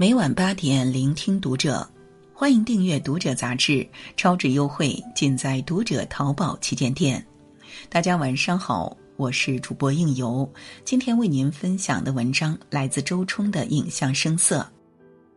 [0.00, 1.86] 每晚八点，聆听读者，
[2.32, 7.22] 欢迎订阅《读者》杂志，超值优惠尽在《读者》淘宝旗舰店。
[7.90, 10.50] 大家晚上好，我是主播应由，
[10.86, 14.60] 今天为您分享的文章来自周冲的《影像声色》。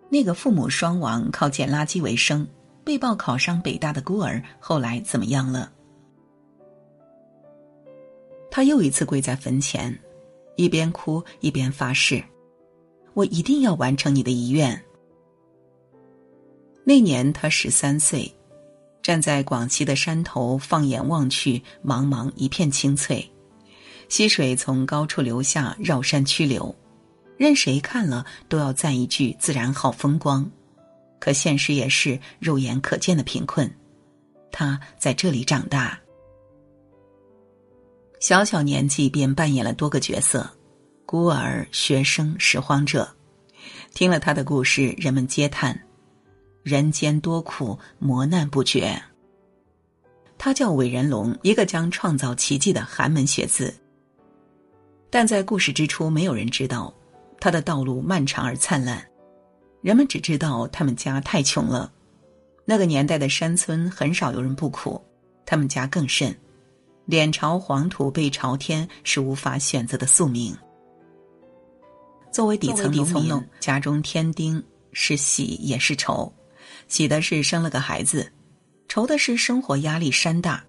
[0.07, 2.47] 那个父母双亡、靠捡垃圾为生、
[2.85, 5.69] 被曝考上北大的孤儿，后来怎么样了？
[8.49, 9.93] 他又一次跪在坟前，
[10.55, 12.23] 一边哭一边发誓
[13.13, 14.81] ：“我一定要完成你的遗愿。”
[16.85, 18.29] 那年他十三岁，
[19.01, 23.29] 站在广西的山头，放眼望去，茫茫一片青翠，
[24.09, 26.75] 溪水从高处流下，绕山曲流。
[27.35, 30.49] 任谁看了都要赞一句“自然好风光”，
[31.19, 33.69] 可现实也是肉眼可见的贫困。
[34.51, 35.99] 他在这里长大，
[38.19, 40.47] 小小年纪便扮演了多个角色：
[41.13, 43.07] 孤儿、学生、拾荒者。
[43.93, 45.79] 听了他的故事，人们皆叹
[46.65, 48.99] ：“人间多苦，磨难不绝。”
[50.39, 53.71] 他叫韦仁龙，一个将创造奇迹的寒门学子。
[55.11, 56.91] 但在故事之初，没有人知道。
[57.39, 59.07] 他的道路漫长而灿烂，
[59.83, 61.93] 人们只知道他们家太穷了。
[62.65, 64.99] 那个年代的山村很少有人不苦，
[65.45, 66.35] 他们家更甚，
[67.05, 70.57] 脸朝黄土背朝天是无法选择的宿命。
[72.33, 76.33] 作为底层农民，家中添丁是喜也是愁，
[76.87, 78.33] 喜的是生了个孩子，
[78.87, 80.63] 愁的是生活压力山大。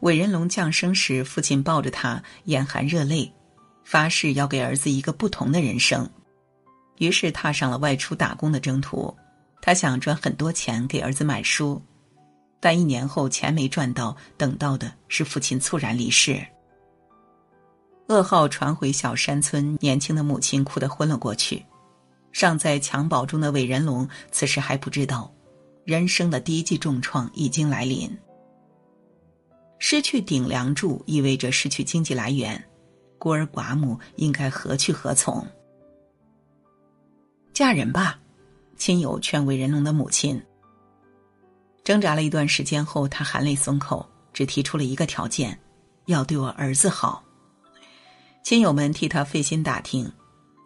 [0.00, 3.30] 韦仁龙降生时，父亲抱着他，眼含热泪。
[3.82, 6.08] 发誓要给儿子一个不同的人生，
[6.98, 9.14] 于是踏上了外出打工的征途。
[9.62, 11.80] 他想赚很多钱给儿子买书，
[12.60, 16.44] 但一年后钱没赚到，等到的是父亲猝然离世。
[18.08, 21.64] 噩耗传回小山村，年轻的母亲哭得昏了过去。
[22.32, 25.32] 尚在襁褓中的韦仁龙此时还不知道，
[25.84, 28.10] 人生的第一记重创已经来临。
[29.78, 32.62] 失去顶梁柱意味着失去经济来源。
[33.18, 35.44] 孤儿寡母应该何去何从？
[37.52, 38.18] 嫁人吧，
[38.76, 40.40] 亲友劝韦仁龙的母亲。
[41.82, 45.58] 挣扎了一段时间后，他含泪松口，只提出了一个条件：
[46.04, 47.24] 要对我儿子好。
[48.46, 50.08] 亲友们替他费心打听，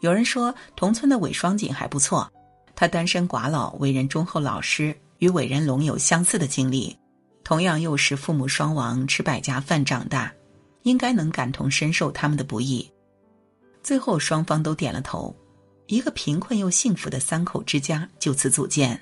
[0.01, 2.31] 有人说同村的韦双锦还不错，
[2.77, 6.95] 他单身寡老，为人忠厚老实，与韦仁龙有相似的经历，
[7.43, 10.31] 同样又是父母双亡，吃百家饭长大。
[10.83, 12.87] 应该能感同身受他们的不易，
[13.83, 15.35] 最后双方都点了头，
[15.87, 19.01] 一个贫困又幸福的三口之家就此组建。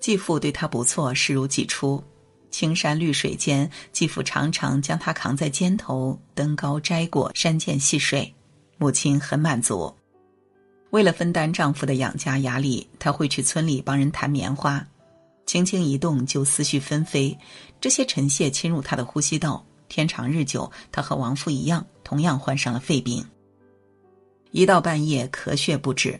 [0.00, 2.02] 继父对他不错，视如己出，
[2.58, 8.34] 青山绿水间，继父常常将他扛在肩头，登高摘果，山涧戏水，
[8.78, 9.94] 母亲很满足。
[10.88, 14.82] 为了分担丈夫的养家压力，她会去村里帮人弹棉花，
[15.44, 17.36] 轻轻一动就思绪纷飞，
[17.78, 19.62] 这些尘屑侵入她的呼吸道。
[19.86, 23.22] 天长日久，她和亡夫一样，同样患上了肺病。
[24.50, 26.18] 一到半夜，咳血不止，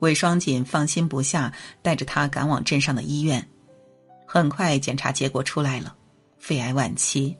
[0.00, 3.48] 韦双锦放心不下，带着他赶往镇上的医院。
[4.30, 5.96] 很快，检查结果出来了，
[6.38, 7.34] 肺癌晚期。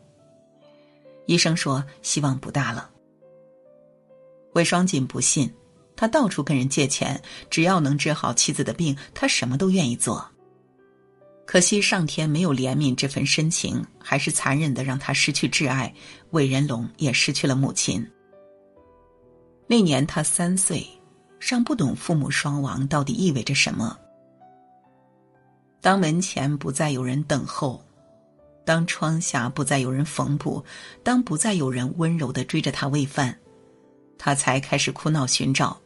[1.26, 2.91] 医生说希望不大了。
[4.54, 5.53] 韦双锦不信，
[5.94, 10.27] 他到处跟人借钱，只要能治好妻子的病，他什么都愿意做。
[11.44, 15.94] 可惜上天没有怜悯这份深情，还是残忍的让他失去挚爱。
[16.31, 18.03] 韦仁龙也失去了母亲。
[19.66, 20.87] 那年他三岁，
[21.38, 23.94] 尚不懂父母双亡到底意味着什么。
[25.88, 27.82] 当门前不再有人等候，
[28.62, 30.62] 当窗下不再有人缝补，
[31.03, 33.34] 当不再有人温柔的追着他喂饭，
[34.19, 35.81] 他才开始哭闹寻找。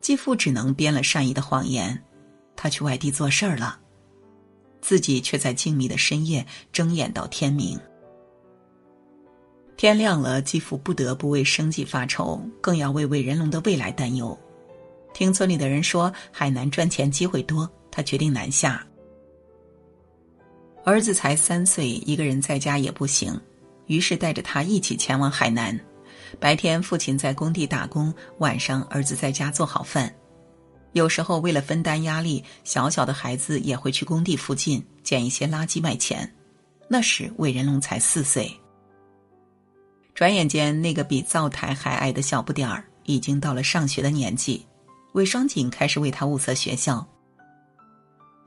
[0.00, 2.02] 继父只能编了善意的谎言，
[2.56, 3.78] 他去外地做事儿了。
[4.80, 7.78] 自己却在静谧的深夜睁眼到天明。
[9.76, 14.34] 天亮了，继父不得不为生计发愁，更要为魏仁龙的未来担忧。
[15.12, 18.82] 听村里的人说，海南赚钱机会多，他决定南下。
[20.84, 23.40] 儿子才三岁，一个人在家也不行，
[23.86, 25.78] 于是带着他一起前往海南。
[26.38, 30.14] 白天父亲在工地打工，晚上儿子在家做好饭。
[30.92, 36.30] 有时候为了分担压力，小小的孩子也会去工地附近捡一些垃圾卖钱。
[36.86, 38.52] 那时韦仁龙才四岁。
[40.14, 44.64] 转眼间，那个比灶台还矮的小不点儿已经到了上学的年纪。
[45.14, 47.04] 韦双锦开始为他物色学校。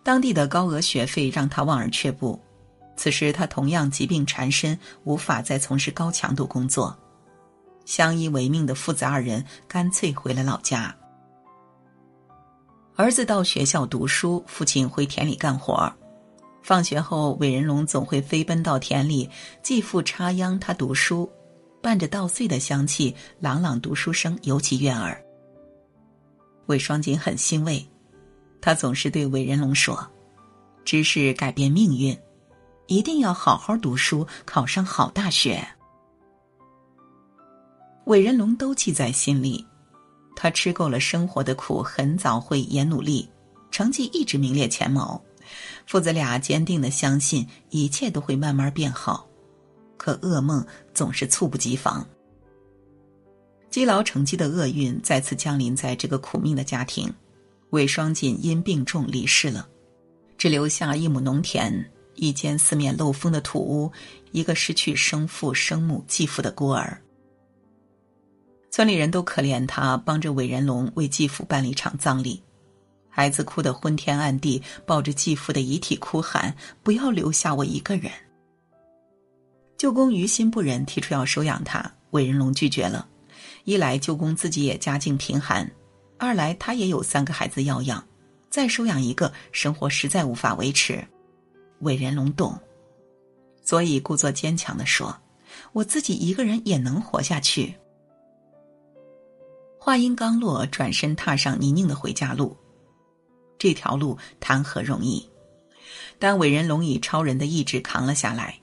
[0.08, 2.42] 当地的高额学费让他望而却步。
[2.96, 6.98] 此时他同样疾病缠身，无法再从事高强度工作。
[7.84, 10.96] 相依为命的父子二人干脆回了老家。
[12.96, 15.94] 儿子到学校读书，父亲回田里干活儿。
[16.64, 19.30] 放学后，韦仁龙总会飞奔到田里，
[19.62, 21.30] 继父插秧，他读书，
[21.82, 25.22] 伴着稻穗的香气，朗朗读书声尤其悦耳。
[26.68, 27.86] 韦双锦很欣慰，
[28.62, 30.06] 他总是对韦仁龙说
[30.84, 32.18] ：“知识改变命运，
[32.88, 35.66] 一定要好好读书，考上好大学。”
[38.06, 39.66] 韦仁龙都记在心里。
[40.36, 43.28] 他吃够了生活的苦，很早会也努力，
[43.72, 45.20] 成绩一直名列前茅。
[45.86, 49.28] 父子俩坚定的相信一切都会慢慢变好，
[49.98, 50.64] 可噩梦
[50.94, 52.08] 总是猝不及防。
[53.72, 57.12] 积劳成疾的厄运再次降临在这个苦命的家庭，
[57.72, 59.68] 韦双锦因病重离世了，
[60.38, 63.92] 只留下一亩农田、一间四面漏风的土屋，
[64.32, 67.02] 一个失去生父、生母、继父的孤儿。
[68.70, 72.42] 村里人都可怜他，帮着韦仁龙为继父办了一场葬礼。
[73.10, 78.12] 孩子哭得昏天暗地，抱着继父的遗体哭喊：“不要留下我一个人。”
[79.76, 83.08] 舅公于心不忍，提出要收养他，韦仁龙拒绝了。
[83.64, 85.70] 一来舅公自己也家境贫寒，
[86.18, 88.06] 二来他也有三个孩子要养，
[88.50, 91.04] 再收养一个，生活实在无法维持。
[91.82, 92.58] 伟人龙懂，
[93.64, 95.16] 所以故作坚强的说
[95.74, 97.76] ：“我自己一个人也能活下去。”
[99.80, 102.58] 话音刚落，转身踏上泥泞的回家路。
[103.60, 105.28] 这条路谈何容易？
[106.20, 108.60] 但伟人龙以超人的意志扛了下来。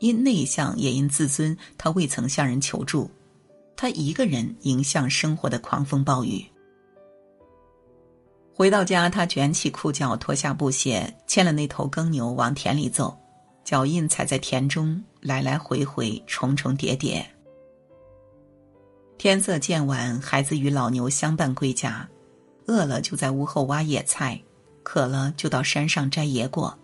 [0.00, 3.10] 因内向，也因自尊，他未曾向人求助。
[3.76, 6.44] 他一个人迎向生活的狂风暴雨。
[8.60, 13.18] 回到家，他卷起裤脚，脱下布鞋，牵了那头耕牛往田里走，
[13.64, 17.26] 脚印踩在田中，来来回回，重重叠叠。
[19.16, 22.06] 天色渐晚，孩子与老牛相伴归家，
[22.66, 24.38] 饿了就在屋后挖野菜，
[24.82, 26.78] 渴了就到山上摘野果，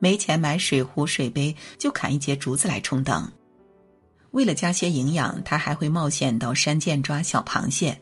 [0.00, 3.32] 没钱买水壶水杯，就砍一截竹子来充当。
[4.32, 7.96] 为了加些营养，他还会冒险到山涧抓小螃蟹。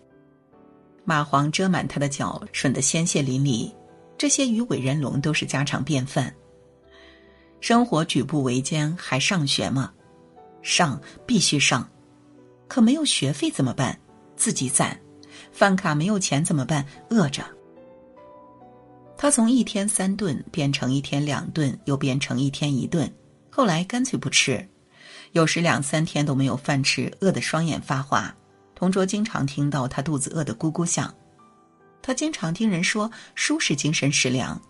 [1.07, 3.73] 蚂蟥遮满他的脚，吮得鲜血淋漓。
[4.17, 6.33] 这些与伟人龙都是家常便饭。
[7.61, 9.93] 生活举步维艰，还上学吗？
[10.63, 11.89] 上，必须上。
[12.69, 13.99] 可没有学费怎么办？
[14.37, 14.99] 自己攒，
[15.53, 16.87] 饭卡没有钱怎么办？
[17.11, 17.45] 饿着。
[19.17, 23.13] 他从一天三顿变成一天两顿，又变成一天一顿，
[23.51, 24.69] 后来干脆不吃。
[25.33, 28.35] 有时两三天都没有饭吃，饿得双眼发花。
[28.83, 31.15] 同桌经常听到他肚子饿得咕咕响。
[32.03, 34.61] 他经常听人说书是精神食粮，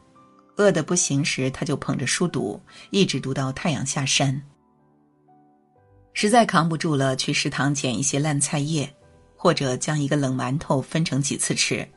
[0.58, 2.60] 饿得不行时，他就捧着书读，
[2.90, 4.38] 一直读到太阳下山。
[6.12, 8.94] 实在扛不住了，去食堂捡一些烂菜叶，
[9.34, 11.88] 或者将一个冷馒头分成几次吃。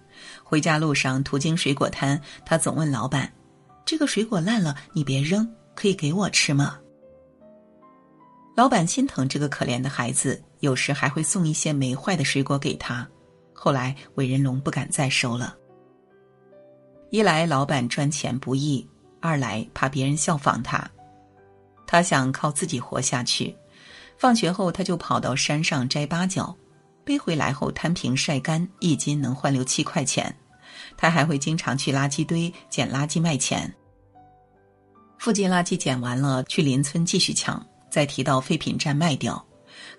[0.41, 3.29] 回家路上途经水果摊，他总问老板
[3.85, 5.45] ：“这个水果烂了，你别扔，
[5.75, 6.79] 可以给我吃吗？”
[8.55, 13.05] 老板心疼这个可怜的孩子，有时还会送一些没坏的水果给他。
[13.53, 15.55] 后来韦仁龙不敢再收了，
[17.09, 18.87] 一来老板赚钱不易，
[19.19, 20.89] 二来怕别人效仿他，
[21.85, 23.53] 他想靠自己活下去。
[24.17, 26.55] 放学后，他就跑到山上摘八角，
[27.03, 30.33] 背回来后摊平晒干，一斤能换六七块钱。
[30.95, 33.73] 他还会经常去垃圾堆捡垃圾卖钱。
[35.17, 39.41] 附近垃圾捡完了，去邻村继续抢，再提到废品站卖掉。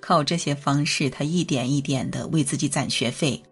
[0.03, 3.43] 靠这些方式，他一点一点的为自己攒学费。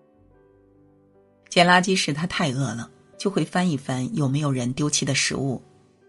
[1.48, 5.62] 捡垃圾时，他太饿了，就会翻一翻有没有人丢弃的食物，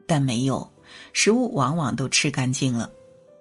[0.06, 0.70] 但没有，
[1.14, 2.92] 食物往往都吃干净了。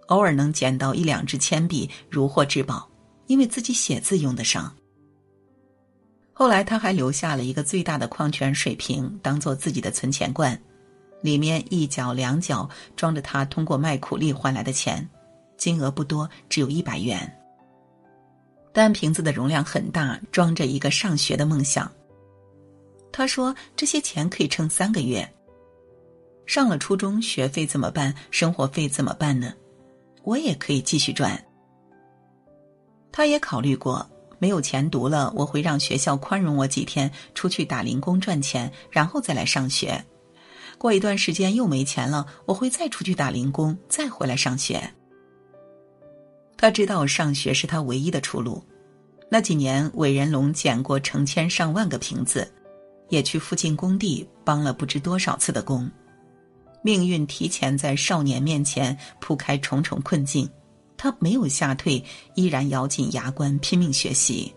[0.06, 2.88] 偶尔能捡到一两支铅笔，如获至宝，
[3.26, 4.72] 因为自己写字用得上。
[6.32, 10.56] 后来他还留下了一个最大的矿泉水瓶，当做自己的存钱罐，
[11.24, 15.08] 里面一角两角装着他通过卖苦力换来的钱，
[15.56, 17.34] 金额不多，只有一百元。
[18.74, 21.90] 但瓶子的容量很大，装着一个上学的梦想。
[23.10, 25.26] 他说：“这些钱可以撑三个月。
[26.44, 28.14] 上了初中，学费怎么办？
[28.30, 29.54] 生活费怎么办呢？”
[30.24, 31.42] 我也可以继续赚。
[33.10, 34.06] 他也考虑过，
[34.38, 40.04] 没有钱读了，我会让学校宽容我几天，出去打零工赚钱，然后再来上学。
[40.78, 44.92] 过一段时间又没钱了，我会再出去打零工，再回来上学。
[46.56, 48.62] 他知道上学是他唯一的出路。
[49.30, 52.50] 那几年，韦仁龙捡过成千上万个瓶子，
[53.08, 55.90] 也去附近工地帮了不知多少次的工。
[56.82, 60.48] 命运提前在少年面前铺开重重困境，
[60.96, 62.04] 他没有吓退，
[62.34, 64.52] 依然咬紧牙关拼命学习。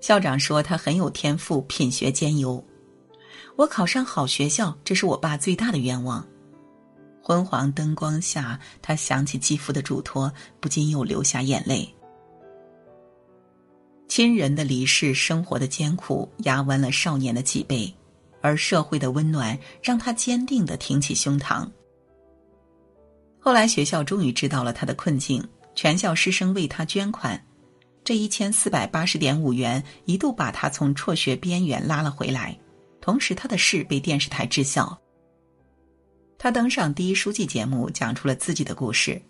[0.00, 2.62] 校长说他很有天赋，品学兼优。
[3.62, 6.26] 我考上好学校，这是我爸最大的愿望。
[7.22, 11.88] 昏黄灯光下，他想起继父的嘱托，不禁又流下眼泪。
[14.08, 17.94] 亲人的离世，生活的艰苦压弯了少年的脊背，
[18.40, 21.64] 而社会的温暖让他坚定的挺起胸膛。
[23.38, 25.40] 后来学校终于知道了他的困境，
[25.76, 27.40] 全校师生为他捐款，
[28.02, 32.58] 这一千四百八十点五元一度把他从辍学边缘拉了回来，
[33.02, 34.98] 同时他的事被电视台知晓。
[36.38, 39.20] 他登上第一书记节目，讲出了自己的故事。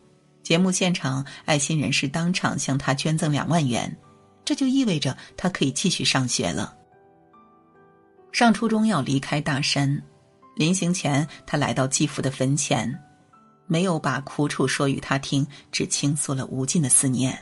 [0.43, 3.97] 节目现场，爱心人士当场向他捐赠两万元，
[4.45, 6.77] 这就意味着他可以继续上学了。
[8.31, 10.03] 上初中要离开大山，
[10.57, 12.93] 临行前，他来到继父的坟前，
[13.67, 17.39] 没有把苦楚说与他听，只倾诉了无尽的思念。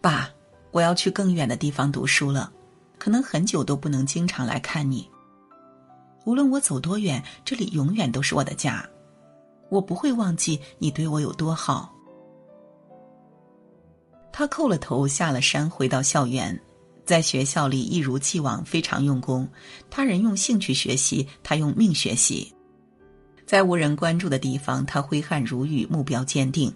[0.00, 0.30] 爸，
[0.70, 2.52] 我要去更远的地方读书了，
[2.98, 5.08] 可能很久都不能经常来看你。
[6.24, 8.86] 无论我走多远，这里永远都是我的家。
[9.70, 11.94] 我不会忘记你对我有多好。
[14.32, 16.58] 他叩了头，下了山，回到校园，
[17.04, 19.48] 在学校里一如既往非常用功。
[19.90, 22.52] 他人用兴趣学习，他用命学习。
[23.46, 26.72] 在无人关注的地方，他挥汗如雨，目标坚定。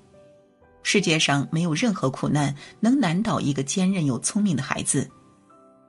[0.83, 5.09] 世界上没有任何苦难能难倒一个坚韧又聪明的孩子。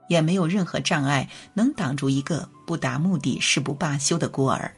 [0.07, 4.74] 也没有任何障碍能挡住一个不达目的誓不罢休的孤儿。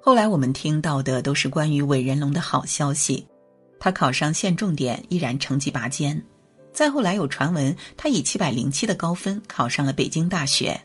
[0.00, 3.26] 后来我们听到的都是关于韦仁龙的好消息，
[3.78, 6.22] 他考上县重点，依然成绩拔尖。
[6.72, 10.80] 再后来有传闻，他以七百零七的高分考上了北京大学，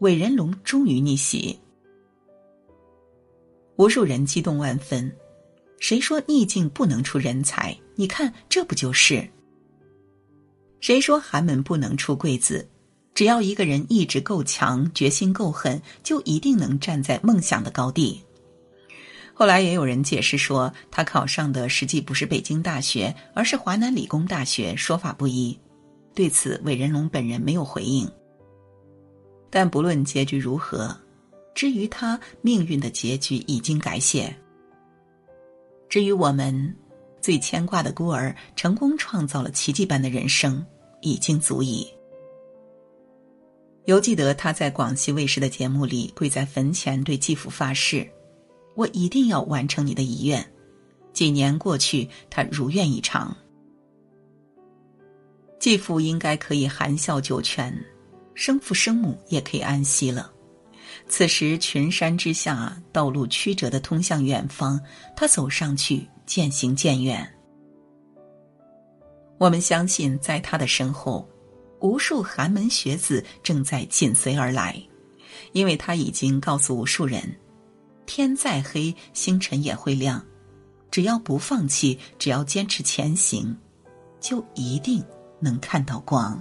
[0.00, 1.58] 韦仁龙终于逆袭。
[3.76, 5.10] 无数人激动万分，
[5.80, 7.76] 谁说逆境不能出人才？
[7.96, 9.28] 你看，这不就是？
[10.82, 12.68] 谁说寒门不能出贵子？
[13.14, 18.20] 只要一个人意志够强，决心够狠，就一定能站在梦想的高地。
[19.32, 25.56] 后来也有人解释说，他考上的实际不是北京大学，而是华南理工大学，说法不一。
[26.16, 28.10] 对此，韦仁龙本人没有回应。
[29.50, 30.94] 但不论结局如何，
[31.54, 34.34] 至于他命运的结局已经改写。
[35.88, 36.76] 至于我们。
[37.22, 40.60] 最牵挂的孤儿成功创造了奇迹般的人生，
[41.02, 41.86] 已经足矣。
[43.84, 48.08] 犹记得他在广西卫视的节目里跪在坟前对继父发誓
[48.74, 50.42] ：“我一定要完成你的遗愿。”
[51.12, 53.36] 几年过去，他如愿以偿。
[55.60, 57.76] 继父应该可以含笑九泉，
[58.34, 60.32] 生父生母也可以安息了。
[61.08, 64.80] 此时群山之下，道路曲折的通向远方，
[65.14, 66.08] 他走上去。
[66.24, 67.28] 渐行渐远。
[69.38, 71.28] 我们相信，在他的身后，
[71.80, 74.80] 无数寒门学子正在紧随而来，
[75.52, 77.22] 因为他已经告诉无数人：
[78.06, 80.24] 天再黑，星辰也会亮。
[80.90, 83.56] 只要不放弃，只要坚持前行，
[84.20, 85.02] 就一定
[85.40, 86.40] 能看到光。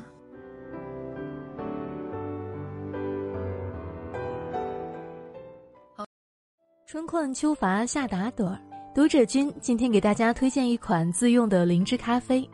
[6.85, 8.59] 春困秋乏夏打盹儿。
[8.93, 12.47] 读者君今天给大家推荐一款自用的灵芝咖啡，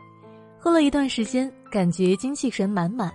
[0.68, 3.10] 喝了一段时间，感觉精气神满满。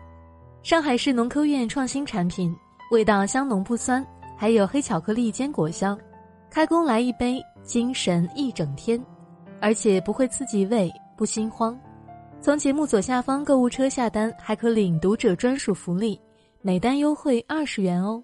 [0.64, 2.52] 上海市农科院创新产品，
[2.90, 4.04] 味道香浓不酸，
[4.36, 5.96] 还有黑巧克力坚果香。
[6.50, 9.00] 开工来一杯，精神一整天，
[9.62, 11.80] 而且不会刺激胃，不心慌。
[12.42, 16.20] 从节目左下方购物车下单，还可领读者专属福利，
[16.64, 18.20] 每单优惠二十元哦。